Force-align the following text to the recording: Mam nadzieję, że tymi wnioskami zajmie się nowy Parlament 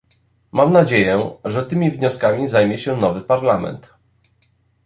Mam 0.51 0.71
nadzieję, 0.71 1.37
że 1.45 1.65
tymi 1.65 1.91
wnioskami 1.91 2.47
zajmie 2.47 2.77
się 2.77 2.97
nowy 2.97 3.21
Parlament 3.21 3.89